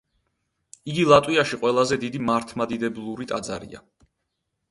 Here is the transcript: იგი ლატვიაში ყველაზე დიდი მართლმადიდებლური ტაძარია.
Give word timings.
იგი 0.93 1.03
ლატვიაში 1.09 1.59
ყველაზე 1.65 1.99
დიდი 2.05 2.21
მართლმადიდებლური 2.29 3.29
ტაძარია. 3.33 3.83